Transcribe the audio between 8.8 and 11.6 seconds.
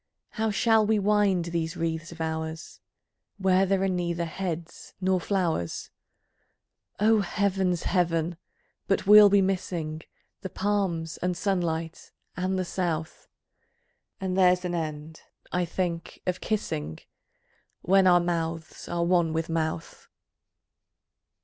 but we'll be missing The palms, and